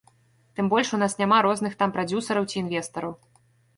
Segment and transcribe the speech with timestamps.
[0.59, 3.13] Тым больш, у нас няма розных там прадзюсараў ці інвестараў.